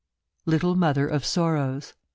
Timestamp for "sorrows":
1.23-1.93